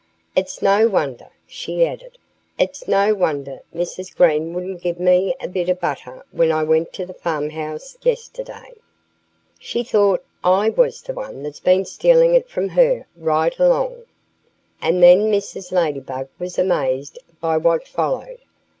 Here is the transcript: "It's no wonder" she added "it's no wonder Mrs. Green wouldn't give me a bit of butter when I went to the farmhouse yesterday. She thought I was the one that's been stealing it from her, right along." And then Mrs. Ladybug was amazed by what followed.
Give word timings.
"It's 0.35 0.63
no 0.63 0.87
wonder" 0.87 1.29
she 1.45 1.85
added 1.85 2.17
"it's 2.57 2.87
no 2.87 3.13
wonder 3.13 3.59
Mrs. 3.71 4.15
Green 4.15 4.51
wouldn't 4.51 4.81
give 4.81 4.99
me 4.99 5.35
a 5.39 5.47
bit 5.47 5.69
of 5.69 5.79
butter 5.79 6.25
when 6.31 6.51
I 6.51 6.63
went 6.63 6.91
to 6.93 7.05
the 7.05 7.13
farmhouse 7.13 7.99
yesterday. 8.01 8.73
She 9.59 9.83
thought 9.83 10.25
I 10.43 10.71
was 10.71 11.03
the 11.03 11.13
one 11.13 11.43
that's 11.43 11.59
been 11.59 11.85
stealing 11.85 12.33
it 12.33 12.49
from 12.49 12.69
her, 12.69 13.05
right 13.15 13.53
along." 13.59 14.05
And 14.81 15.03
then 15.03 15.31
Mrs. 15.31 15.71
Ladybug 15.71 16.29
was 16.39 16.57
amazed 16.57 17.19
by 17.39 17.57
what 17.57 17.87
followed. 17.87 18.39